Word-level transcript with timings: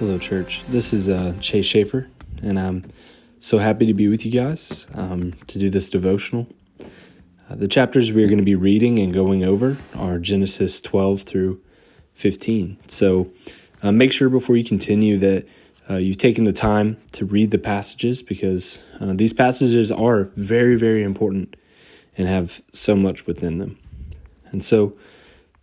Hello, 0.00 0.16
church. 0.16 0.62
This 0.66 0.94
is 0.94 1.10
uh, 1.10 1.34
Chase 1.40 1.66
Shaffer, 1.66 2.08
and 2.40 2.58
I'm 2.58 2.90
so 3.38 3.58
happy 3.58 3.84
to 3.84 3.92
be 3.92 4.08
with 4.08 4.24
you 4.24 4.32
guys 4.32 4.86
um, 4.94 5.34
to 5.48 5.58
do 5.58 5.68
this 5.68 5.90
devotional. 5.90 6.46
Uh, 6.80 7.56
the 7.56 7.68
chapters 7.68 8.10
we 8.10 8.24
are 8.24 8.26
going 8.26 8.38
to 8.38 8.42
be 8.42 8.54
reading 8.54 8.98
and 8.98 9.12
going 9.12 9.44
over 9.44 9.76
are 9.94 10.18
Genesis 10.18 10.80
12 10.80 11.20
through 11.24 11.60
15. 12.14 12.78
So 12.88 13.30
uh, 13.82 13.92
make 13.92 14.10
sure 14.10 14.30
before 14.30 14.56
you 14.56 14.64
continue 14.64 15.18
that 15.18 15.46
uh, 15.90 15.96
you've 15.96 16.16
taken 16.16 16.44
the 16.44 16.54
time 16.54 16.96
to 17.12 17.26
read 17.26 17.50
the 17.50 17.58
passages 17.58 18.22
because 18.22 18.78
uh, 19.00 19.12
these 19.12 19.34
passages 19.34 19.90
are 19.90 20.30
very, 20.34 20.76
very 20.76 21.02
important 21.02 21.56
and 22.16 22.26
have 22.26 22.62
so 22.72 22.96
much 22.96 23.26
within 23.26 23.58
them. 23.58 23.78
And 24.46 24.64
so, 24.64 24.96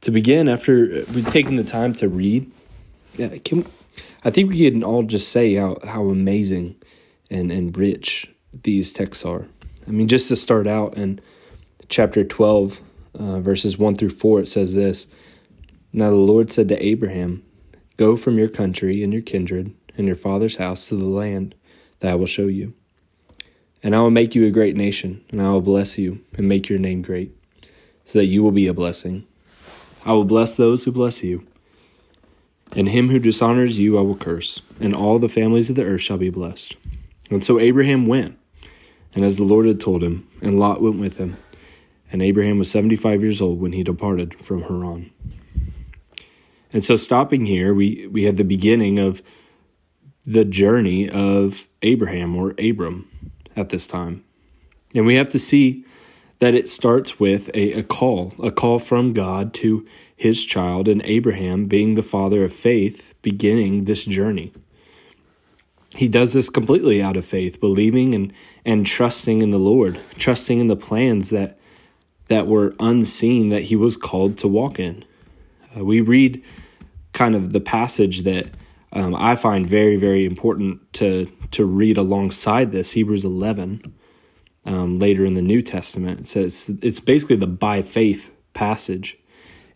to 0.01 0.11
begin, 0.11 0.47
after 0.47 1.03
we've 1.15 1.31
taken 1.31 1.55
the 1.55 1.63
time 1.63 1.95
to 1.95 2.07
read, 2.07 2.51
yeah, 3.17 3.35
can, 3.39 3.65
I 4.27 4.29
think 4.29 4.49
we 4.49 4.69
can 4.69 4.83
all 4.83 5.03
just 5.03 5.29
say 5.29 5.55
how, 5.55 5.77
how 5.85 6.09
amazing 6.09 6.75
and, 7.31 7.49
and 7.49 7.75
rich 7.77 8.29
these 8.63 8.91
texts 8.91 9.23
are. 9.23 9.47
I 9.87 9.91
mean, 9.91 10.09
just 10.09 10.27
to 10.27 10.35
start 10.35 10.67
out 10.67 10.97
in 10.97 11.21
chapter 11.87 12.25
12, 12.25 12.81
uh, 13.17 13.39
verses 13.39 13.77
1 13.77 13.95
through 13.95 14.09
4, 14.09 14.41
it 14.41 14.49
says 14.49 14.75
this 14.75 15.07
Now 15.93 16.09
the 16.09 16.17
Lord 16.17 16.51
said 16.51 16.67
to 16.67 16.85
Abraham, 16.85 17.41
Go 17.95 18.17
from 18.17 18.37
your 18.37 18.49
country 18.49 19.01
and 19.01 19.13
your 19.13 19.21
kindred 19.21 19.73
and 19.95 20.07
your 20.07 20.17
father's 20.17 20.57
house 20.57 20.89
to 20.89 20.97
the 20.97 21.05
land 21.05 21.55
that 22.01 22.11
I 22.11 22.15
will 22.15 22.25
show 22.25 22.47
you. 22.47 22.73
And 23.81 23.95
I 23.95 24.01
will 24.01 24.11
make 24.11 24.35
you 24.35 24.45
a 24.45 24.51
great 24.51 24.75
nation, 24.75 25.23
and 25.29 25.41
I 25.41 25.51
will 25.51 25.61
bless 25.61 25.97
you 25.97 26.19
and 26.33 26.49
make 26.49 26.67
your 26.67 26.79
name 26.79 27.01
great, 27.01 27.31
so 28.03 28.19
that 28.19 28.25
you 28.25 28.43
will 28.43 28.51
be 28.51 28.67
a 28.67 28.73
blessing. 28.73 29.25
I 30.03 30.11
will 30.11 30.25
bless 30.25 30.57
those 30.57 30.83
who 30.83 30.91
bless 30.91 31.23
you, 31.23 31.47
and 32.75 32.89
him 32.89 33.09
who 33.09 33.19
dishonors 33.19 33.79
you 33.79 33.97
I 33.97 34.01
will 34.01 34.15
curse, 34.15 34.61
and 34.79 34.95
all 34.95 35.19
the 35.19 35.29
families 35.29 35.69
of 35.69 35.75
the 35.75 35.85
earth 35.85 36.01
shall 36.01 36.17
be 36.17 36.29
blessed. 36.29 36.75
And 37.29 37.43
so 37.43 37.59
Abraham 37.59 38.05
went, 38.05 38.37
and 39.13 39.23
as 39.23 39.37
the 39.37 39.43
Lord 39.43 39.65
had 39.65 39.79
told 39.79 40.03
him, 40.03 40.27
and 40.41 40.59
Lot 40.59 40.81
went 40.81 40.99
with 40.99 41.17
him. 41.17 41.37
And 42.11 42.21
Abraham 42.21 42.57
was 42.57 42.71
75 42.71 43.21
years 43.21 43.41
old 43.41 43.59
when 43.59 43.73
he 43.73 43.83
departed 43.83 44.35
from 44.35 44.61
Haran. 44.61 45.11
And 46.71 46.83
so, 46.83 46.95
stopping 46.95 47.45
here, 47.45 47.73
we, 47.73 48.07
we 48.07 48.23
had 48.23 48.37
the 48.37 48.43
beginning 48.43 48.99
of 48.99 49.21
the 50.25 50.45
journey 50.45 51.09
of 51.09 51.67
Abraham 51.81 52.35
or 52.35 52.53
Abram 52.59 53.09
at 53.55 53.69
this 53.69 53.87
time. 53.87 54.23
And 54.93 55.05
we 55.05 55.15
have 55.15 55.29
to 55.29 55.39
see 55.39 55.85
that 56.39 56.53
it 56.53 56.69
starts 56.69 57.19
with 57.19 57.49
a, 57.53 57.79
a 57.79 57.83
call, 57.83 58.33
a 58.41 58.51
call 58.51 58.79
from 58.79 59.13
God 59.13 59.53
to 59.55 59.85
his 60.17 60.43
child, 60.43 60.87
and 60.87 61.01
Abraham, 61.05 61.67
being 61.67 61.93
the 61.93 62.03
father 62.03 62.43
of 62.43 62.51
faith, 62.51 63.13
beginning 63.21 63.85
this 63.85 64.03
journey. 64.03 64.51
He 65.95 66.07
does 66.07 66.33
this 66.33 66.49
completely 66.49 67.01
out 67.01 67.15
of 67.15 67.23
faith, 67.23 67.61
believing 67.61 68.13
and, 68.13 68.33
and 68.65 68.85
trusting 68.85 69.41
in 69.41 69.51
the 69.51 69.59
Lord, 69.59 69.99
trusting 70.17 70.59
in 70.59 70.67
the 70.67 70.75
plans 70.75 71.29
that 71.29 71.57
that 72.27 72.47
were 72.47 72.75
unseen 72.81 73.47
that 73.49 73.63
he 73.63 73.75
was 73.77 73.95
called 73.95 74.37
to 74.37 74.49
walk 74.49 74.79
in. 74.79 75.05
Uh, 75.77 75.85
we 75.85 76.01
read 76.01 76.43
kind 77.13 77.35
of 77.35 77.53
the 77.53 77.61
passage 77.61 78.23
that 78.23 78.47
um, 78.91 79.15
I 79.15 79.37
find 79.37 79.65
very, 79.65 79.95
very 79.95 80.25
important 80.25 80.91
to 80.93 81.31
to 81.51 81.65
read 81.65 81.97
alongside 81.97 82.71
this, 82.71 82.91
Hebrews 82.91 83.23
11, 83.23 83.81
um, 84.65 84.99
later 84.99 85.25
in 85.25 85.35
the 85.35 85.41
New 85.41 85.61
Testament. 85.61 86.19
It 86.21 86.27
says 86.27 86.69
it's 86.81 86.99
basically 86.99 87.37
the 87.37 87.47
by 87.47 87.81
faith 87.81 88.33
passage. 88.53 89.17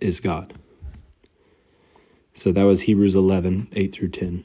is 0.00 0.20
God. 0.20 0.54
So 2.34 2.52
that 2.52 2.64
was 2.64 2.82
Hebrews 2.82 3.14
11, 3.14 3.68
8 3.72 3.92
through 3.94 4.08
10. 4.08 4.44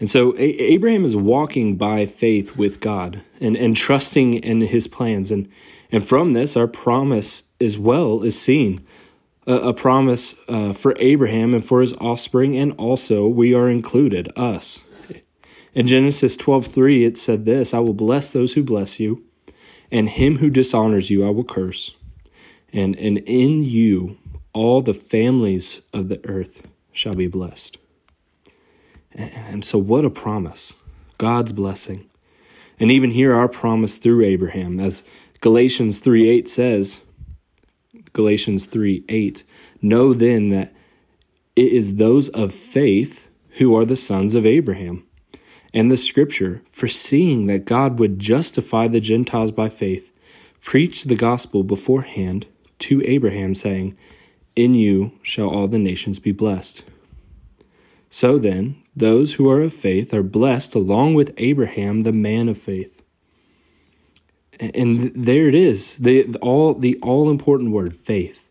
And 0.00 0.10
so 0.10 0.34
a- 0.34 0.62
Abraham 0.62 1.04
is 1.04 1.16
walking 1.16 1.76
by 1.76 2.06
faith 2.06 2.56
with 2.56 2.80
God 2.80 3.22
and, 3.40 3.56
and 3.56 3.76
trusting 3.76 4.34
in 4.34 4.60
his 4.60 4.88
plans. 4.88 5.30
And, 5.30 5.48
and 5.90 6.06
from 6.06 6.32
this, 6.32 6.56
our 6.56 6.66
promise 6.66 7.44
as 7.60 7.78
well 7.78 8.22
is 8.22 8.40
seen 8.40 8.84
a, 9.46 9.54
a 9.54 9.74
promise 9.74 10.34
uh, 10.48 10.72
for 10.72 10.94
Abraham 10.98 11.54
and 11.54 11.64
for 11.64 11.80
his 11.80 11.94
offspring, 11.94 12.56
and 12.56 12.72
also 12.72 13.26
we 13.26 13.54
are 13.54 13.70
included, 13.70 14.28
us. 14.36 14.80
In 15.72 15.86
Genesis 15.86 16.36
12:3 16.36 17.06
it 17.06 17.18
said 17.18 17.44
this, 17.44 17.74
I 17.74 17.78
will 17.80 17.94
bless 17.94 18.30
those 18.30 18.54
who 18.54 18.62
bless 18.62 18.98
you, 18.98 19.24
and 19.90 20.08
him 20.08 20.38
who 20.38 20.50
dishonors 20.50 21.10
you 21.10 21.24
I 21.24 21.30
will 21.30 21.44
curse. 21.44 21.94
And 22.76 22.94
and 22.96 23.18
in 23.18 23.64
you 23.64 24.18
all 24.52 24.82
the 24.82 24.92
families 24.94 25.80
of 25.94 26.10
the 26.10 26.20
earth 26.26 26.68
shall 26.92 27.14
be 27.14 27.26
blessed. 27.26 27.78
And 29.12 29.64
so, 29.64 29.78
what 29.78 30.04
a 30.04 30.10
promise! 30.10 30.74
God's 31.16 31.52
blessing. 31.52 32.10
And 32.78 32.90
even 32.90 33.12
here, 33.12 33.34
our 33.34 33.48
promise 33.48 33.96
through 33.96 34.26
Abraham, 34.26 34.78
as 34.78 35.02
Galatians 35.40 36.00
3 36.00 36.28
8 36.28 36.48
says, 36.50 37.00
Galatians 38.12 38.66
3 38.66 39.04
8, 39.08 39.42
know 39.80 40.12
then 40.12 40.50
that 40.50 40.74
it 41.56 41.72
is 41.72 41.96
those 41.96 42.28
of 42.28 42.52
faith 42.52 43.28
who 43.52 43.74
are 43.74 43.86
the 43.86 43.96
sons 43.96 44.34
of 44.34 44.44
Abraham. 44.44 45.06
And 45.72 45.90
the 45.90 45.96
scripture, 45.96 46.62
foreseeing 46.70 47.46
that 47.46 47.64
God 47.64 47.98
would 47.98 48.18
justify 48.18 48.86
the 48.86 49.00
Gentiles 49.00 49.50
by 49.50 49.70
faith, 49.70 50.12
preached 50.60 51.08
the 51.08 51.16
gospel 51.16 51.62
beforehand 51.62 52.46
to 52.80 53.02
Abraham, 53.04 53.54
saying, 53.54 53.96
In 54.54 54.74
you 54.74 55.12
shall 55.22 55.48
all 55.48 55.68
the 55.68 55.78
nations 55.78 56.18
be 56.18 56.32
blessed. 56.32 56.84
So 58.08 58.38
then, 58.38 58.82
those 58.94 59.34
who 59.34 59.50
are 59.50 59.60
of 59.60 59.74
faith 59.74 60.14
are 60.14 60.22
blessed 60.22 60.74
along 60.74 61.14
with 61.14 61.34
Abraham, 61.36 62.02
the 62.02 62.12
man 62.12 62.48
of 62.48 62.56
faith. 62.56 63.02
And 64.58 65.12
there 65.14 65.48
it 65.48 65.54
is, 65.54 65.96
the 65.98 66.34
all 66.40 66.72
the 66.72 66.98
all 67.02 67.28
important 67.28 67.72
word, 67.72 67.94
faith. 67.94 68.50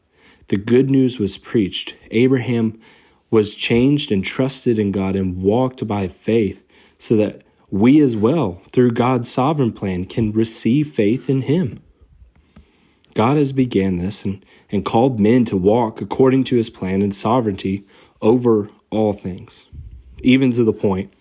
The 0.50 0.58
good 0.58 0.92
news 0.92 1.18
was 1.18 1.40
preached. 1.40 1.96
Abraham 2.12 2.80
was 3.32 3.56
changed 3.56 4.12
and 4.12 4.24
trusted 4.24 4.78
in 4.78 4.92
God 4.92 5.16
and 5.16 5.42
walked 5.42 5.88
by 5.88 6.08
faith 6.08 6.64
so 7.00 7.16
that 7.18 7.42
we 7.72 8.00
as 8.00 8.16
well, 8.16 8.62
through 8.72 8.92
God's 8.92 9.30
sovereign 9.30 9.72
plan, 9.72 10.06
can 10.06 10.32
receive 10.32 10.94
faith 10.94 11.30
in 11.30 11.42
him. 11.42 11.82
God 13.16 13.38
has 13.38 13.52
began 13.52 13.98
this 13.98 14.24
and, 14.24 14.46
and 14.72 14.86
called 14.86 15.20
men 15.20 15.46
to 15.46 15.58
walk 15.58 16.02
according 16.02 16.44
to 16.46 16.58
his 16.58 16.70
plan 16.70 17.02
and 17.02 17.16
sovereignty 17.16 17.86
over 18.22 18.70
all 18.92 19.14
things, 19.14 19.66
even 20.22 20.52
to 20.52 20.64
the 20.64 20.74
point 20.74 21.12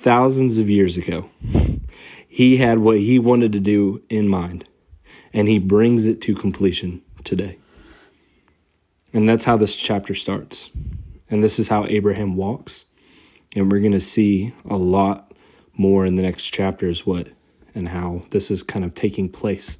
thousands 0.00 0.56
of 0.56 0.70
years 0.70 0.96
ago, 0.96 1.28
he 2.26 2.56
had 2.56 2.78
what 2.78 2.98
he 2.98 3.18
wanted 3.18 3.52
to 3.52 3.60
do 3.60 4.02
in 4.08 4.28
mind, 4.28 4.64
and 5.32 5.46
he 5.46 5.58
brings 5.58 6.06
it 6.06 6.22
to 6.22 6.34
completion 6.34 7.02
today. 7.22 7.58
And 9.12 9.28
that's 9.28 9.44
how 9.44 9.56
this 9.58 9.76
chapter 9.76 10.14
starts. 10.14 10.70
And 11.28 11.44
this 11.44 11.58
is 11.58 11.68
how 11.68 11.84
Abraham 11.86 12.34
walks. 12.34 12.84
And 13.54 13.70
we're 13.70 13.80
going 13.80 13.92
to 13.92 14.00
see 14.00 14.54
a 14.68 14.76
lot 14.76 15.32
more 15.74 16.06
in 16.06 16.14
the 16.14 16.22
next 16.22 16.50
chapters 16.50 17.04
what 17.04 17.28
and 17.74 17.88
how 17.88 18.22
this 18.30 18.50
is 18.50 18.62
kind 18.62 18.84
of 18.84 18.94
taking 18.94 19.28
place. 19.28 19.76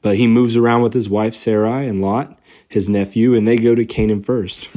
But 0.00 0.16
he 0.16 0.26
moves 0.26 0.56
around 0.56 0.82
with 0.82 0.94
his 0.94 1.08
wife 1.08 1.34
Sarai 1.34 1.88
and 1.88 2.00
Lot, 2.00 2.38
his 2.68 2.88
nephew, 2.88 3.34
and 3.34 3.46
they 3.48 3.56
go 3.56 3.74
to 3.74 3.84
Canaan 3.84 4.22
first. 4.22 4.68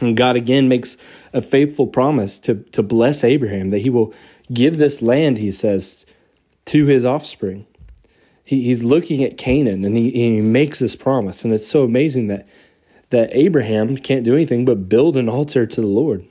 And 0.00 0.16
God 0.16 0.36
again 0.36 0.68
makes 0.68 0.96
a 1.32 1.40
faithful 1.40 1.86
promise 1.86 2.38
to, 2.40 2.56
to 2.72 2.82
bless 2.82 3.24
Abraham, 3.24 3.70
that 3.70 3.78
he 3.78 3.90
will 3.90 4.12
give 4.52 4.78
this 4.78 5.00
land, 5.00 5.38
he 5.38 5.50
says, 5.50 6.04
to 6.66 6.86
his 6.86 7.06
offspring. 7.06 7.66
He, 8.44 8.64
he's 8.64 8.84
looking 8.84 9.24
at 9.24 9.38
Canaan 9.38 9.84
and 9.84 9.96
he, 9.96 10.10
he 10.10 10.40
makes 10.40 10.78
this 10.78 10.96
promise. 10.96 11.44
And 11.44 11.54
it's 11.54 11.66
so 11.66 11.84
amazing 11.84 12.28
that, 12.28 12.46
that 13.10 13.30
Abraham 13.32 13.96
can't 13.96 14.24
do 14.24 14.34
anything 14.34 14.64
but 14.64 14.88
build 14.88 15.16
an 15.16 15.28
altar 15.28 15.66
to 15.66 15.80
the 15.80 15.86
Lord. 15.86 16.26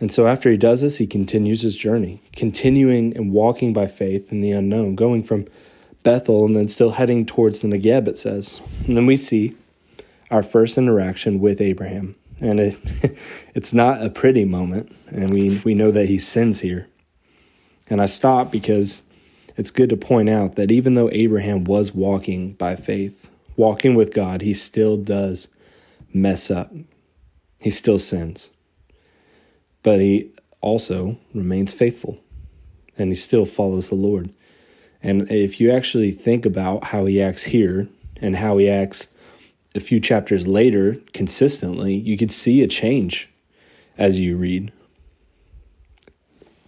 And 0.00 0.12
so 0.12 0.26
after 0.26 0.50
he 0.50 0.56
does 0.56 0.80
this, 0.80 0.98
he 0.98 1.06
continues 1.06 1.62
his 1.62 1.76
journey, 1.76 2.22
continuing 2.34 3.16
and 3.16 3.32
walking 3.32 3.72
by 3.72 3.88
faith 3.88 4.30
in 4.32 4.40
the 4.40 4.52
unknown, 4.52 4.94
going 4.94 5.24
from 5.24 5.46
Bethel 6.08 6.46
and 6.46 6.56
then 6.56 6.68
still 6.68 6.92
heading 6.92 7.26
towards 7.26 7.60
the 7.60 7.68
Negeb, 7.68 8.08
it 8.08 8.18
says. 8.18 8.62
And 8.86 8.96
then 8.96 9.04
we 9.04 9.14
see 9.14 9.54
our 10.30 10.42
first 10.42 10.78
interaction 10.78 11.38
with 11.38 11.60
Abraham 11.60 12.16
and 12.40 12.60
it, 12.60 12.78
it's 13.54 13.74
not 13.74 14.02
a 14.02 14.08
pretty 14.08 14.46
moment, 14.46 14.90
and 15.08 15.34
we, 15.34 15.60
we 15.66 15.74
know 15.74 15.90
that 15.90 16.08
he 16.08 16.16
sins 16.16 16.60
here. 16.60 16.86
And 17.90 18.00
I 18.00 18.06
stop 18.06 18.50
because 18.50 19.02
it's 19.58 19.70
good 19.70 19.90
to 19.90 19.98
point 19.98 20.30
out 20.30 20.54
that 20.54 20.70
even 20.70 20.94
though 20.94 21.10
Abraham 21.12 21.64
was 21.64 21.92
walking 21.92 22.54
by 22.54 22.74
faith, 22.74 23.28
walking 23.56 23.94
with 23.94 24.14
God, 24.14 24.40
he 24.40 24.54
still 24.54 24.96
does 24.96 25.48
mess 26.14 26.50
up. 26.50 26.72
He 27.60 27.68
still 27.68 27.98
sins. 27.98 28.48
But 29.82 30.00
he 30.00 30.30
also 30.62 31.18
remains 31.34 31.74
faithful 31.74 32.18
and 32.96 33.10
he 33.10 33.14
still 33.14 33.44
follows 33.44 33.90
the 33.90 33.94
Lord. 33.94 34.30
And 35.02 35.30
if 35.30 35.60
you 35.60 35.70
actually 35.70 36.12
think 36.12 36.44
about 36.44 36.84
how 36.84 37.06
he 37.06 37.22
acts 37.22 37.44
here 37.44 37.88
and 38.20 38.36
how 38.36 38.58
he 38.58 38.68
acts 38.68 39.08
a 39.74 39.80
few 39.80 40.00
chapters 40.00 40.46
later 40.46 40.96
consistently, 41.12 41.94
you 41.94 42.16
could 42.16 42.32
see 42.32 42.62
a 42.62 42.66
change 42.66 43.28
as 43.96 44.20
you 44.20 44.36
read. 44.36 44.72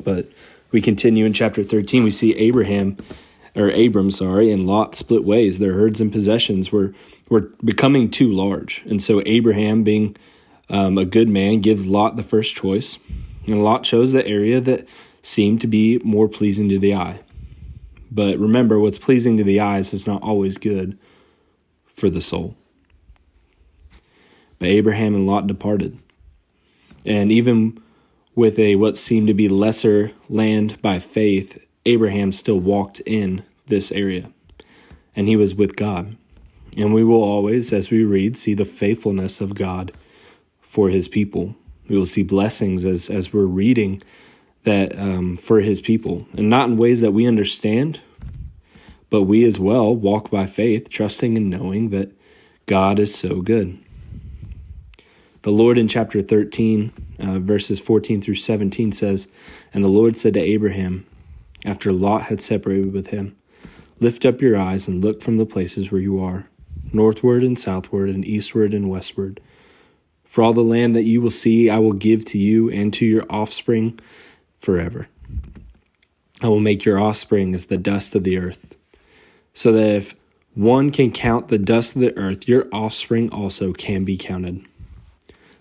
But 0.03 0.29
we 0.71 0.81
continue 0.81 1.25
in 1.25 1.33
chapter 1.33 1.63
13, 1.63 2.05
we 2.05 2.11
see 2.11 2.35
Abraham 2.37 2.97
or 3.57 3.71
Abram, 3.71 4.11
sorry, 4.11 4.51
and 4.51 4.67
Lot 4.67 4.95
split 4.95 5.25
ways. 5.25 5.59
Their 5.59 5.73
herds 5.73 6.01
and 6.01 6.13
possessions 6.13 6.71
were 6.71 6.95
were 7.29 7.51
becoming 7.65 8.11
too 8.11 8.31
large, 8.33 8.83
and 8.87 9.03
so 9.03 9.23
Abraham, 9.27 9.83
being 9.85 10.17
um, 10.69 10.99
a 10.99 11.05
good 11.05 11.29
man, 11.29 11.61
gives 11.61 11.87
Lot 11.87 12.17
the 12.17 12.23
first 12.23 12.55
choice, 12.55 12.99
and 13.47 13.63
Lot 13.63 13.85
chose 13.85 14.13
the 14.13 14.27
area 14.27 14.61
that 14.61 14.87
seemed 15.23 15.61
to 15.61 15.67
be 15.67 15.99
more 15.99 16.29
pleasing 16.29 16.69
to 16.69 16.79
the 16.79 16.95
eye. 16.95 17.21
But 18.11 18.39
remember, 18.39 18.79
what's 18.79 18.99
pleasing 18.99 19.37
to 19.37 19.45
the 19.45 19.61
eyes 19.61 19.93
is 19.93 20.07
not 20.07 20.23
always 20.23 20.59
good 20.59 20.99
for 21.87 22.11
the 22.11 22.21
soul. 22.21 22.57
But 24.59 24.69
Abraham 24.69 25.15
and 25.15 25.27
Lot 25.27 25.47
departed, 25.47 25.99
and 27.07 27.33
even 27.33 27.81
with 28.35 28.59
a 28.59 28.77
what 28.77 28.99
seemed 28.99 29.27
to 29.29 29.35
be 29.35 29.49
lesser 29.49 30.13
land 30.29 30.81
by 30.83 30.99
faith, 30.99 31.65
Abraham 31.87 32.33
still 32.33 32.61
walked 32.61 33.01
in 33.01 33.43
this 33.69 33.91
area, 33.91 34.31
and 35.17 35.29
he 35.29 35.37
was 35.37 35.55
with 35.55 35.77
God. 35.77 36.17
And 36.77 36.95
we 36.95 37.03
will 37.03 37.23
always, 37.23 37.73
as 37.73 37.91
we 37.91 38.05
read, 38.05 38.37
see 38.37 38.55
the 38.55 38.65
faithfulness 38.65 39.41
of 39.41 39.55
God 39.55 39.93
for 40.61 40.89
his 40.89 41.09
people. 41.09 41.57
We 41.89 41.97
will 41.97 42.07
see 42.07 42.23
blessings 42.23 42.85
as, 42.85 43.11
as 43.11 43.33
we're 43.33 43.45
reading 43.45 44.03
that 44.65 44.99
um, 44.99 45.37
for 45.37 45.61
his 45.61 45.81
people, 45.81 46.27
and 46.35 46.51
not 46.51 46.69
in 46.69 46.77
ways 46.77 47.01
that 47.01 47.13
we 47.13 47.27
understand, 47.27 48.01
but 49.09 49.23
we 49.23 49.45
as 49.45 49.59
well 49.59 49.95
walk 49.95 50.31
by 50.31 50.47
faith, 50.47 50.89
trusting 50.91 51.37
and 51.37 51.51
knowing 51.51 51.91
that 51.91 52.13
God 52.67 52.99
is 52.99 53.15
so 53.15 53.41
good. 53.41 53.79
The 55.43 55.51
Lord 55.51 55.79
in 55.79 55.89
chapter 55.89 56.21
13, 56.21 56.93
uh, 57.19 57.39
verses 57.39 57.81
14 57.81 58.21
through 58.21 58.35
17 58.35 58.93
says, 58.93 59.27
And 59.73 59.83
the 59.83 59.89
Lord 59.89 60.17
said 60.17 60.35
to 60.35 60.41
Abraham, 60.41 61.07
after 61.65 61.93
Lot 61.93 62.23
had 62.23 62.41
separated 62.41 62.93
with 62.93 63.09
him, 63.09 63.37
Lift 64.01 64.25
up 64.25 64.41
your 64.41 64.57
eyes 64.57 64.89
and 64.89 65.03
look 65.03 65.21
from 65.21 65.37
the 65.37 65.47
places 65.47 65.91
where 65.91 66.01
you 66.01 66.23
are, 66.23 66.47
northward 66.93 67.43
and 67.43 67.59
southward, 67.59 68.09
and 68.09 68.25
eastward 68.25 68.73
and 68.73 68.89
westward. 68.89 69.41
For 70.25 70.43
all 70.43 70.53
the 70.53 70.63
land 70.63 70.95
that 70.95 71.05
you 71.05 71.21
will 71.21 71.31
see, 71.31 71.69
I 71.69 71.79
will 71.79 71.93
give 71.93 72.25
to 72.27 72.39
you 72.39 72.71
and 72.71 72.93
to 72.95 73.05
your 73.05 73.25
offspring 73.29 73.99
forever. 74.61 75.09
I 76.43 76.49
will 76.49 76.61
make 76.61 76.85
your 76.85 77.01
offspring 77.01 77.55
as 77.55 77.67
the 77.67 77.77
dust 77.77 78.15
of 78.15 78.25
the 78.25 78.39
earth, 78.39 78.77
so 79.53 79.73
that 79.73 79.91
if 79.91 80.15
one 80.55 80.91
can 80.91 81.11
count 81.11 81.49
the 81.49 81.59
dust 81.59 81.97
of 81.97 82.03
the 82.03 82.17
earth, 82.17 82.49
your 82.49 82.67
offspring 82.73 83.31
also 83.31 83.73
can 83.73 84.05
be 84.05 84.17
counted. 84.17 84.65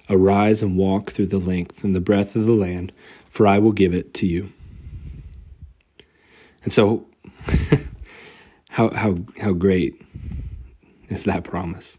Arise 0.09 0.63
and 0.63 0.77
walk 0.77 1.11
through 1.11 1.27
the 1.27 1.37
length 1.37 1.83
and 1.83 1.95
the 1.95 2.01
breadth 2.01 2.35
of 2.35 2.45
the 2.45 2.53
land, 2.53 2.91
for 3.29 3.45
I 3.45 3.59
will 3.59 3.71
give 3.71 3.93
it 3.93 4.13
to 4.15 4.25
you. 4.25 4.51
And 6.63 6.73
so, 6.73 7.05
how, 8.69 8.89
how, 8.89 9.17
how 9.39 9.53
great 9.53 10.01
is 11.09 11.25
that 11.25 11.43
promise? 11.43 11.97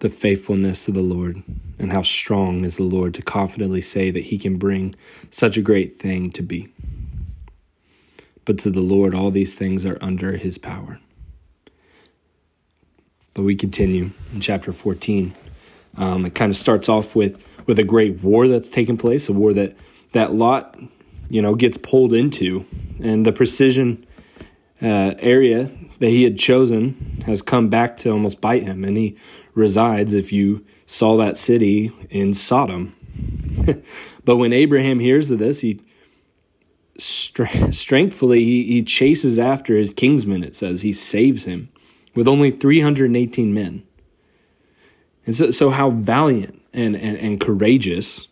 The 0.00 0.08
faithfulness 0.08 0.88
of 0.88 0.94
the 0.94 1.02
Lord, 1.02 1.42
and 1.78 1.92
how 1.92 2.02
strong 2.02 2.64
is 2.64 2.76
the 2.76 2.82
Lord 2.82 3.14
to 3.14 3.22
confidently 3.22 3.80
say 3.80 4.10
that 4.10 4.24
He 4.24 4.38
can 4.38 4.56
bring 4.56 4.94
such 5.30 5.56
a 5.56 5.62
great 5.62 5.98
thing 5.98 6.30
to 6.32 6.42
be. 6.42 6.68
But 8.44 8.58
to 8.58 8.70
the 8.70 8.82
Lord, 8.82 9.14
all 9.14 9.30
these 9.30 9.54
things 9.54 9.84
are 9.86 9.98
under 10.00 10.36
His 10.36 10.58
power. 10.58 10.98
But 13.34 13.42
we 13.42 13.54
continue 13.54 14.10
in 14.34 14.40
chapter 14.40 14.72
14. 14.72 15.34
Um, 15.96 16.26
it 16.26 16.34
kind 16.34 16.50
of 16.50 16.56
starts 16.56 16.88
off 16.88 17.14
with 17.14 17.42
with 17.66 17.78
a 17.78 17.84
great 17.84 18.22
war 18.22 18.48
that's 18.48 18.68
taken 18.68 18.96
place, 18.96 19.28
a 19.28 19.32
war 19.32 19.52
that 19.52 19.76
that 20.12 20.32
Lot, 20.34 20.78
you 21.28 21.40
know, 21.40 21.54
gets 21.54 21.76
pulled 21.76 22.12
into, 22.12 22.66
and 23.02 23.24
the 23.24 23.32
precision 23.32 24.06
uh, 24.82 25.14
area 25.18 25.70
that 26.00 26.08
he 26.08 26.24
had 26.24 26.38
chosen 26.38 27.22
has 27.26 27.42
come 27.42 27.68
back 27.68 27.96
to 27.98 28.10
almost 28.10 28.40
bite 28.40 28.62
him, 28.62 28.84
and 28.84 28.96
he 28.96 29.16
resides. 29.60 30.14
If 30.14 30.32
you 30.32 30.64
saw 30.86 31.16
that 31.18 31.36
city 31.36 31.92
in 32.10 32.34
Sodom, 32.34 32.94
but 34.24 34.36
when 34.36 34.52
Abraham 34.52 34.98
hears 34.98 35.30
of 35.30 35.38
this, 35.38 35.60
he 35.60 35.80
strengthfully 36.98 38.44
he, 38.44 38.64
he 38.64 38.82
chases 38.82 39.38
after 39.38 39.76
his 39.76 39.92
kingsman. 39.92 40.42
It 40.42 40.56
says 40.56 40.82
he 40.82 40.92
saves 40.92 41.44
him 41.44 41.68
with 42.14 42.26
only 42.26 42.50
three 42.50 42.80
hundred 42.80 43.06
and 43.06 43.16
eighteen 43.16 43.54
men. 43.54 43.84
And 45.26 45.36
so, 45.36 45.50
so 45.50 45.70
how 45.70 45.90
valiant 45.90 46.60
and, 46.72 46.96
and, 46.96 47.16
and 47.16 47.40
courageous 47.40 48.26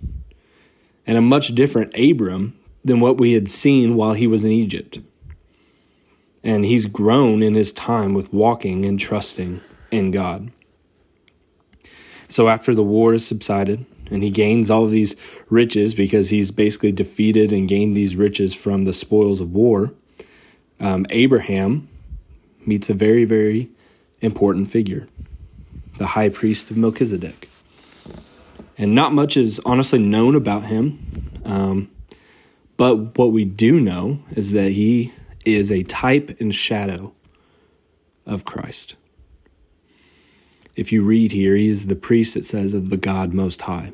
and 1.06 1.16
a 1.16 1.22
much 1.22 1.54
different 1.54 1.94
Abram 1.98 2.58
than 2.84 3.00
what 3.00 3.18
we 3.18 3.32
had 3.32 3.48
seen 3.48 3.94
while 3.94 4.14
he 4.14 4.26
was 4.26 4.44
in 4.44 4.50
Egypt. 4.50 5.00
And 6.42 6.64
he's 6.64 6.86
grown 6.86 7.42
in 7.42 7.54
his 7.54 7.72
time 7.72 8.14
with 8.14 8.32
walking 8.32 8.84
and 8.84 8.98
trusting 8.98 9.60
in 9.90 10.10
God. 10.10 10.50
So 12.28 12.48
after 12.48 12.74
the 12.74 12.82
war 12.82 13.12
has 13.12 13.26
subsided 13.26 13.84
and 14.10 14.22
he 14.22 14.30
gains 14.30 14.70
all 14.70 14.84
of 14.84 14.90
these 14.90 15.16
riches 15.48 15.94
because 15.94 16.30
he's 16.30 16.50
basically 16.50 16.92
defeated 16.92 17.52
and 17.52 17.68
gained 17.68 17.96
these 17.96 18.16
riches 18.16 18.54
from 18.54 18.84
the 18.84 18.92
spoils 18.92 19.40
of 19.40 19.52
war, 19.52 19.92
um, 20.80 21.06
Abraham 21.10 21.88
meets 22.66 22.90
a 22.90 22.94
very, 22.94 23.24
very 23.24 23.70
important 24.20 24.70
figure 24.70 25.08
the 25.96 26.06
high 26.06 26.28
priest 26.28 26.70
of 26.70 26.76
Melchizedek. 26.76 27.48
And 28.76 28.94
not 28.94 29.12
much 29.12 29.36
is 29.36 29.60
honestly 29.66 29.98
known 29.98 30.36
about 30.36 30.64
him. 30.64 31.40
Um, 31.44 31.90
but 32.76 33.18
what 33.18 33.32
we 33.32 33.44
do 33.44 33.80
know 33.80 34.20
is 34.30 34.52
that 34.52 34.70
he 34.72 35.12
is 35.44 35.72
a 35.72 35.82
type 35.82 36.40
and 36.40 36.54
shadow 36.54 37.12
of 38.24 38.44
Christ. 38.44 38.94
If 40.78 40.92
you 40.92 41.02
read 41.02 41.32
here, 41.32 41.56
he's 41.56 41.86
the 41.86 41.96
priest, 41.96 42.36
it 42.36 42.44
says, 42.44 42.72
of 42.72 42.88
the 42.88 42.96
God 42.96 43.34
Most 43.34 43.62
High. 43.62 43.90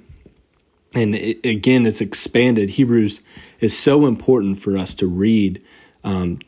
And 0.95 1.15
it, 1.15 1.45
again, 1.45 1.87
it's 1.87 2.03
expanded. 2.03 2.71
Hebrews 2.71 3.23
is 3.59 3.77
so 3.77 4.05
important 4.05 4.61
for 4.61 4.77
us 4.77 4.95
to 4.97 5.07
read 5.07 5.63
um, 6.05 6.41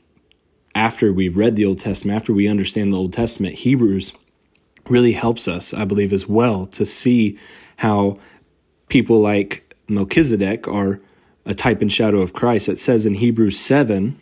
after 0.74 1.10
we've 1.10 1.38
read 1.38 1.56
the 1.56 1.64
Old 1.64 1.80
Testament, 1.80 2.16
after 2.16 2.34
we 2.34 2.48
understand 2.48 2.92
the 2.92 2.98
Old 2.98 3.14
Testament. 3.14 3.54
Hebrews 3.54 4.12
really 4.90 5.12
helps 5.12 5.48
us, 5.48 5.72
I 5.72 5.86
believe, 5.86 6.12
as 6.12 6.28
well 6.28 6.66
to 6.66 6.84
see 6.84 7.38
how 7.78 8.18
people 8.88 9.20
like 9.20 9.74
Melchizedek 9.88 10.68
are 10.68 11.00
a 11.46 11.54
type 11.54 11.80
and 11.80 11.90
shadow 11.90 12.20
of 12.20 12.34
Christ. 12.34 12.68
It 12.68 12.78
says 12.78 13.06
in 13.06 13.14
Hebrews 13.14 13.58
7 13.58 14.20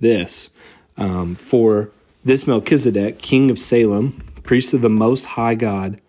this 0.00 0.48
um, 0.96 1.36
For 1.36 1.92
this 2.24 2.48
Melchizedek, 2.48 3.20
king 3.20 3.48
of 3.48 3.60
Salem, 3.60 4.20
priest 4.46 4.72
of 4.72 4.80
the 4.80 4.88
Most 4.88 5.24
High 5.24 5.54
God, 5.56 6.00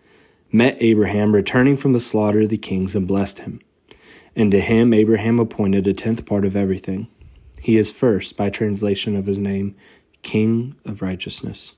met 0.50 0.76
Abraham 0.80 1.34
returning 1.34 1.76
from 1.76 1.92
the 1.92 2.00
slaughter 2.00 2.42
of 2.42 2.48
the 2.48 2.56
kings 2.56 2.94
and 2.94 3.06
blessed 3.06 3.40
him. 3.40 3.60
And 4.34 4.50
to 4.52 4.60
him 4.60 4.94
Abraham 4.94 5.38
appointed 5.38 5.86
a 5.86 5.92
tenth 5.92 6.24
part 6.24 6.44
of 6.44 6.56
everything. 6.56 7.08
He 7.60 7.76
is 7.76 7.90
first, 7.90 8.36
by 8.36 8.50
translation 8.50 9.16
of 9.16 9.26
his 9.26 9.38
name, 9.38 9.74
King 10.22 10.76
of 10.84 11.02
Righteousness. 11.02 11.72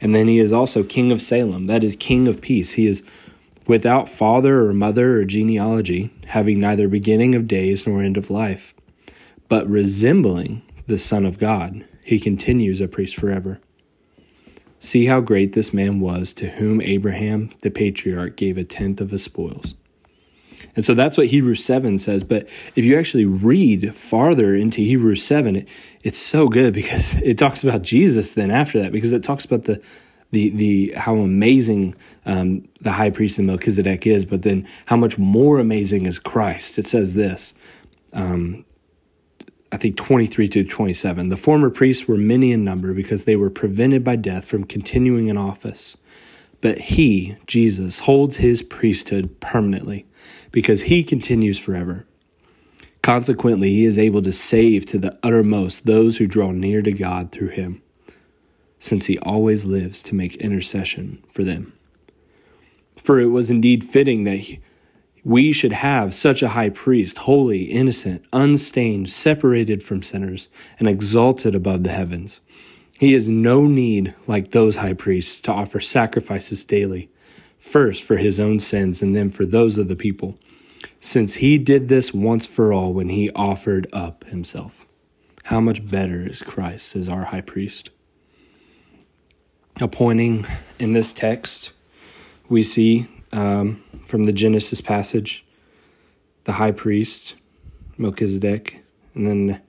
And 0.00 0.14
then 0.14 0.28
he 0.28 0.38
is 0.38 0.52
also 0.52 0.82
king 0.82 1.10
of 1.10 1.20
Salem, 1.20 1.66
that 1.66 1.82
is, 1.82 1.96
king 1.96 2.28
of 2.28 2.40
peace. 2.40 2.72
He 2.72 2.86
is 2.86 3.02
without 3.66 4.08
father 4.08 4.66
or 4.66 4.72
mother 4.72 5.18
or 5.18 5.24
genealogy, 5.24 6.12
having 6.26 6.60
neither 6.60 6.86
beginning 6.86 7.34
of 7.34 7.48
days 7.48 7.86
nor 7.86 8.02
end 8.02 8.16
of 8.16 8.30
life. 8.30 8.74
But 9.48 9.68
resembling 9.68 10.62
the 10.86 10.98
Son 10.98 11.26
of 11.26 11.38
God, 11.38 11.84
he 12.04 12.20
continues 12.20 12.80
a 12.80 12.88
priest 12.88 13.16
forever. 13.16 13.58
See 14.78 15.06
how 15.06 15.20
great 15.20 15.52
this 15.52 15.72
man 15.72 16.00
was 16.00 16.32
to 16.34 16.50
whom 16.50 16.80
Abraham 16.80 17.50
the 17.62 17.70
patriarch 17.70 18.36
gave 18.36 18.58
a 18.58 18.64
tenth 18.64 19.00
of 19.00 19.10
his 19.10 19.22
spoils. 19.24 19.74
And 20.74 20.84
so 20.84 20.94
that's 20.94 21.16
what 21.16 21.28
Hebrews 21.28 21.64
7 21.64 21.98
says. 21.98 22.22
But 22.22 22.48
if 22.74 22.84
you 22.84 22.98
actually 22.98 23.24
read 23.24 23.96
farther 23.96 24.54
into 24.54 24.82
Hebrews 24.82 25.22
7, 25.24 25.56
it, 25.56 25.68
it's 26.02 26.18
so 26.18 26.48
good 26.48 26.74
because 26.74 27.14
it 27.22 27.38
talks 27.38 27.64
about 27.64 27.82
Jesus 27.82 28.32
then 28.32 28.50
after 28.50 28.80
that, 28.82 28.92
because 28.92 29.12
it 29.12 29.24
talks 29.24 29.44
about 29.44 29.64
the, 29.64 29.80
the 30.32 30.50
the 30.50 30.92
how 30.92 31.16
amazing 31.16 31.94
um, 32.26 32.68
the 32.80 32.92
high 32.92 33.10
priest 33.10 33.38
in 33.38 33.46
Melchizedek 33.46 34.06
is, 34.06 34.24
but 34.24 34.42
then 34.42 34.66
how 34.86 34.96
much 34.96 35.16
more 35.18 35.58
amazing 35.58 36.04
is 36.04 36.18
Christ. 36.18 36.78
It 36.78 36.86
says 36.86 37.14
this, 37.14 37.54
um, 38.12 38.64
I 39.72 39.76
think 39.76 39.96
twenty 39.96 40.26
three 40.26 40.48
to 40.48 40.64
twenty 40.64 40.92
seven. 40.92 41.28
The 41.28 41.36
former 41.36 41.70
priests 41.70 42.06
were 42.06 42.16
many 42.16 42.52
in 42.52 42.64
number 42.64 42.94
because 42.94 43.24
they 43.24 43.36
were 43.36 43.50
prevented 43.50 44.04
by 44.04 44.16
death 44.16 44.44
from 44.44 44.64
continuing 44.64 45.28
in 45.28 45.36
office, 45.36 45.96
but 46.60 46.78
he, 46.78 47.36
Jesus, 47.46 48.00
holds 48.00 48.36
his 48.36 48.62
priesthood 48.62 49.40
permanently 49.40 50.06
because 50.52 50.82
he 50.82 51.02
continues 51.02 51.58
forever. 51.58 52.06
Consequently, 53.02 53.70
he 53.70 53.84
is 53.84 53.98
able 53.98 54.22
to 54.22 54.32
save 54.32 54.86
to 54.86 54.98
the 54.98 55.16
uttermost 55.22 55.86
those 55.86 56.16
who 56.16 56.26
draw 56.26 56.50
near 56.50 56.82
to 56.82 56.92
God 56.92 57.30
through 57.30 57.50
him 57.50 57.82
since 58.78 59.06
he 59.06 59.18
always 59.20 59.64
lives 59.64 60.02
to 60.02 60.14
make 60.14 60.36
intercession 60.36 61.22
for 61.28 61.44
them. 61.44 61.72
For 63.02 63.20
it 63.20 63.26
was 63.26 63.50
indeed 63.50 63.84
fitting 63.84 64.24
that 64.24 64.36
he, 64.36 64.60
we 65.26 65.52
should 65.52 65.72
have 65.72 66.14
such 66.14 66.40
a 66.40 66.50
high 66.50 66.68
priest, 66.68 67.18
holy, 67.18 67.64
innocent, 67.64 68.24
unstained, 68.32 69.10
separated 69.10 69.82
from 69.82 70.00
sinners, 70.00 70.48
and 70.78 70.86
exalted 70.88 71.52
above 71.52 71.82
the 71.82 71.90
heavens. 71.90 72.40
He 72.96 73.12
has 73.12 73.26
no 73.28 73.66
need, 73.66 74.14
like 74.28 74.52
those 74.52 74.76
high 74.76 74.92
priests, 74.92 75.40
to 75.40 75.52
offer 75.52 75.80
sacrifices 75.80 76.62
daily, 76.62 77.10
first 77.58 78.04
for 78.04 78.18
his 78.18 78.38
own 78.38 78.60
sins 78.60 79.02
and 79.02 79.16
then 79.16 79.32
for 79.32 79.44
those 79.44 79.78
of 79.78 79.88
the 79.88 79.96
people, 79.96 80.38
since 81.00 81.34
he 81.34 81.58
did 81.58 81.88
this 81.88 82.14
once 82.14 82.46
for 82.46 82.72
all 82.72 82.92
when 82.92 83.08
he 83.08 83.32
offered 83.32 83.88
up 83.92 84.22
himself. 84.26 84.86
How 85.46 85.58
much 85.58 85.84
better 85.84 86.24
is 86.24 86.40
Christ 86.40 86.94
as 86.94 87.08
our 87.08 87.24
high 87.24 87.40
priest? 87.40 87.90
appointing 89.80 90.46
in 90.78 90.94
this 90.94 91.12
text, 91.12 91.72
we 92.48 92.62
see 92.62 93.08
um, 93.32 93.82
from 94.04 94.24
the 94.26 94.32
Genesis 94.32 94.80
passage 94.80 95.44
the 96.44 96.52
high 96.52 96.72
priest, 96.72 97.34
Melchizedek, 97.98 98.82
and 99.14 99.26
then 99.26 99.60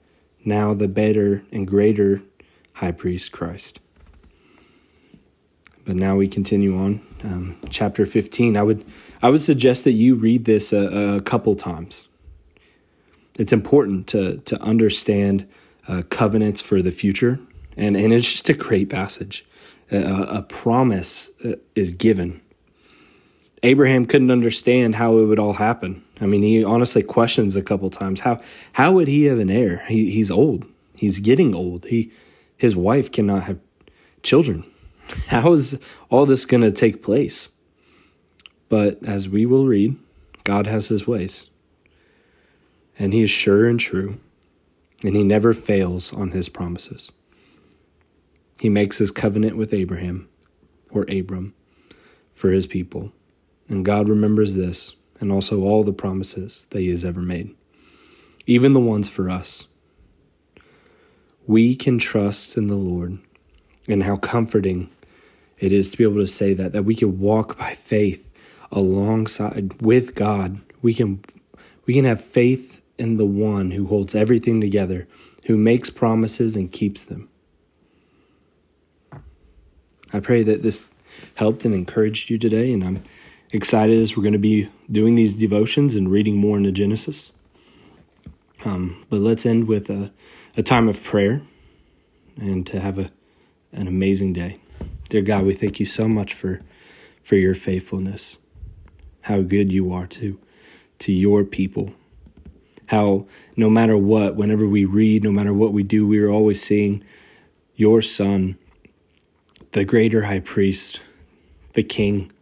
now 0.44 0.74
the 0.74 0.86
better 0.86 1.42
and 1.50 1.66
greater 1.66 2.22
high 2.74 2.92
priest, 2.92 3.32
Christ. 3.32 3.80
But 5.84 5.96
now 5.96 6.16
we 6.16 6.28
continue 6.28 6.78
on, 6.78 7.00
um, 7.24 7.60
chapter 7.68 8.06
fifteen. 8.06 8.56
I 8.56 8.62
would 8.62 8.84
I 9.22 9.30
would 9.30 9.42
suggest 9.42 9.84
that 9.84 9.92
you 9.92 10.14
read 10.14 10.44
this 10.44 10.72
a, 10.72 11.16
a 11.16 11.20
couple 11.20 11.56
times. 11.56 12.06
It's 13.38 13.52
important 13.52 14.06
to 14.08 14.36
to 14.38 14.62
understand 14.62 15.48
uh, 15.88 16.02
covenants 16.10 16.62
for 16.62 16.80
the 16.82 16.92
future, 16.92 17.40
and 17.76 17.96
and 17.96 18.12
it's 18.12 18.30
just 18.30 18.48
a 18.48 18.54
great 18.54 18.88
passage 18.88 19.44
a, 19.90 20.38
a 20.38 20.42
promise 20.42 21.30
uh, 21.44 21.52
is 21.74 21.94
given. 21.94 22.40
Abraham 23.62 24.06
couldn't 24.06 24.30
understand 24.30 24.94
how 24.94 25.18
it 25.18 25.24
would 25.24 25.38
all 25.38 25.54
happen. 25.54 26.04
I 26.20 26.26
mean, 26.26 26.42
he 26.42 26.64
honestly 26.64 27.02
questions 27.02 27.56
a 27.56 27.62
couple 27.62 27.90
times 27.90 28.20
how 28.20 28.40
how 28.72 28.92
would 28.92 29.08
he 29.08 29.24
have 29.24 29.38
an 29.38 29.50
heir? 29.50 29.84
He, 29.88 30.10
he's 30.10 30.30
old. 30.30 30.64
He's 30.94 31.20
getting 31.20 31.54
old. 31.54 31.86
He 31.86 32.12
his 32.56 32.76
wife 32.76 33.10
cannot 33.10 33.44
have 33.44 33.58
children. 34.22 34.64
How 35.28 35.52
is 35.52 35.78
all 36.10 36.26
this 36.26 36.44
going 36.44 36.60
to 36.60 36.72
take 36.72 37.02
place? 37.02 37.50
But 38.68 39.02
as 39.04 39.28
we 39.28 39.46
will 39.46 39.64
read, 39.64 39.96
God 40.44 40.66
has 40.66 40.88
his 40.88 41.06
ways. 41.06 41.46
And 42.98 43.14
he 43.14 43.22
is 43.22 43.30
sure 43.30 43.66
and 43.68 43.78
true, 43.78 44.18
and 45.04 45.14
he 45.14 45.22
never 45.22 45.54
fails 45.54 46.12
on 46.12 46.32
his 46.32 46.48
promises 46.48 47.12
he 48.60 48.68
makes 48.68 48.98
his 48.98 49.10
covenant 49.10 49.56
with 49.56 49.72
Abraham, 49.72 50.28
or 50.90 51.06
Abram, 51.08 51.54
for 52.32 52.50
his 52.50 52.66
people. 52.66 53.12
And 53.68 53.84
God 53.84 54.08
remembers 54.08 54.54
this 54.54 54.94
and 55.20 55.30
also 55.30 55.62
all 55.62 55.84
the 55.84 55.92
promises 55.92 56.66
that 56.70 56.80
he 56.80 56.90
has 56.90 57.04
ever 57.04 57.20
made, 57.20 57.54
even 58.46 58.72
the 58.72 58.80
ones 58.80 59.08
for 59.08 59.28
us. 59.28 59.66
We 61.46 61.76
can 61.76 61.98
trust 61.98 62.56
in 62.56 62.66
the 62.66 62.74
Lord, 62.74 63.18
and 63.88 64.02
how 64.02 64.16
comforting 64.16 64.90
it 65.58 65.72
is 65.72 65.90
to 65.90 65.96
be 65.96 66.04
able 66.04 66.16
to 66.16 66.26
say 66.26 66.52
that, 66.54 66.72
that 66.72 66.84
we 66.84 66.94
can 66.94 67.18
walk 67.18 67.58
by 67.58 67.74
faith 67.74 68.28
alongside 68.70 69.80
with 69.80 70.14
God. 70.14 70.60
We 70.82 70.94
can 70.94 71.22
we 71.86 71.94
can 71.94 72.04
have 72.04 72.22
faith 72.22 72.82
in 72.98 73.16
the 73.16 73.26
one 73.26 73.70
who 73.70 73.86
holds 73.86 74.14
everything 74.14 74.60
together, 74.60 75.08
who 75.46 75.56
makes 75.56 75.88
promises 75.88 76.54
and 76.54 76.70
keeps 76.70 77.02
them. 77.04 77.28
I 80.12 80.20
pray 80.20 80.42
that 80.42 80.62
this 80.62 80.90
helped 81.34 81.64
and 81.64 81.74
encouraged 81.74 82.28
you 82.28 82.38
today, 82.38 82.72
and 82.72 82.84
I'm 82.84 83.02
excited 83.52 83.98
as 83.98 84.16
we're 84.16 84.22
going 84.22 84.32
to 84.32 84.38
be 84.38 84.68
doing 84.90 85.14
these 85.14 85.34
devotions 85.34 85.94
and 85.94 86.10
reading 86.10 86.36
more 86.36 86.56
into 86.56 86.72
Genesis. 86.72 87.32
Um, 88.64 89.04
but 89.08 89.20
let's 89.20 89.46
end 89.46 89.68
with 89.68 89.88
a, 89.88 90.12
a 90.56 90.62
time 90.62 90.88
of 90.88 91.02
prayer 91.02 91.40
and 92.36 92.66
to 92.66 92.80
have 92.80 92.98
a, 92.98 93.10
an 93.72 93.86
amazing 93.86 94.32
day. 94.32 94.58
Dear 95.08 95.22
God, 95.22 95.44
we 95.44 95.54
thank 95.54 95.80
you 95.80 95.86
so 95.86 96.08
much 96.08 96.34
for, 96.34 96.60
for 97.22 97.36
your 97.36 97.54
faithfulness, 97.54 98.36
how 99.22 99.40
good 99.40 99.72
you 99.72 99.92
are 99.92 100.06
to, 100.06 100.38
to 101.00 101.12
your 101.12 101.44
people. 101.44 101.92
How 102.86 103.26
no 103.56 103.70
matter 103.70 103.96
what, 103.96 104.36
whenever 104.36 104.66
we 104.66 104.84
read, 104.84 105.24
no 105.24 105.30
matter 105.30 105.52
what 105.52 105.72
we 105.72 105.82
do, 105.82 106.06
we 106.06 106.18
are 106.18 106.30
always 106.30 106.62
seeing 106.62 107.04
your 107.76 108.02
Son 108.02 108.58
the 109.72 109.84
greater 109.84 110.22
high 110.22 110.40
priest, 110.40 111.02
the 111.74 111.82
king, 111.82 112.32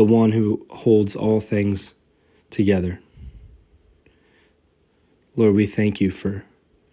the 0.00 0.04
one 0.04 0.32
who 0.32 0.64
holds 0.70 1.14
all 1.14 1.42
things 1.42 1.92
together. 2.48 2.98
Lord, 5.36 5.54
we 5.54 5.66
thank 5.66 6.00
you 6.00 6.10
for, 6.10 6.42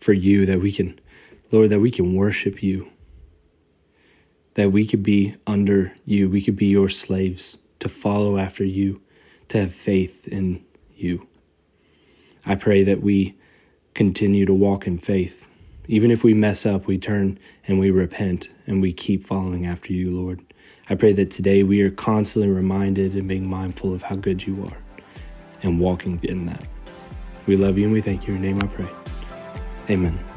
for 0.01 0.11
you 0.11 0.45
that 0.45 0.59
we 0.59 0.73
can, 0.73 0.99
Lord, 1.49 1.69
that 1.69 1.79
we 1.79 1.89
can 1.89 2.15
worship 2.15 2.61
you, 2.61 2.91
that 4.55 4.73
we 4.73 4.85
could 4.85 5.03
be 5.03 5.35
under 5.47 5.93
you, 6.03 6.29
we 6.29 6.41
could 6.41 6.57
be 6.57 6.65
your 6.65 6.89
slaves, 6.89 7.57
to 7.79 7.87
follow 7.87 8.37
after 8.37 8.65
you, 8.65 9.01
to 9.47 9.61
have 9.61 9.73
faith 9.73 10.27
in 10.27 10.61
you. 10.93 11.25
I 12.45 12.55
pray 12.55 12.83
that 12.83 13.01
we 13.01 13.37
continue 13.93 14.45
to 14.45 14.53
walk 14.53 14.85
in 14.85 14.97
faith 14.97 15.47
even 15.87 16.11
if 16.11 16.23
we 16.23 16.33
mess 16.33 16.65
up, 16.65 16.85
we 16.85 16.97
turn 16.97 17.39
and 17.65 17.79
we 17.79 17.91
repent 17.91 18.49
and 18.65 18.81
we 18.81 18.91
keep 18.91 19.25
following 19.25 19.65
after 19.65 19.93
you, 19.93 20.11
Lord. 20.11 20.41
I 20.89 20.95
pray 20.95 21.11
that 21.13 21.31
today 21.31 21.63
we 21.63 21.81
are 21.81 21.91
constantly 21.91 22.49
reminded 22.49 23.13
and 23.13 23.27
being 23.27 23.49
mindful 23.49 23.93
of 23.93 24.01
how 24.01 24.15
good 24.15 24.45
you 24.47 24.63
are 24.65 24.77
and 25.61 25.79
walking 25.79 26.19
in 26.23 26.45
that. 26.45 26.65
We 27.45 27.57
love 27.57 27.77
you 27.77 27.85
and 27.85 27.93
we 27.93 28.01
thank 28.01 28.27
you. 28.27 28.35
In 28.35 28.43
your 28.43 28.53
name 28.53 28.63
I 28.63 28.67
pray. 28.67 28.89
Amen. 29.89 30.36